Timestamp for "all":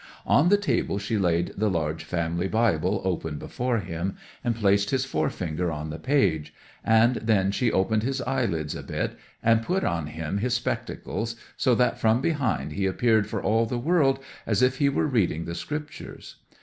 13.43-13.67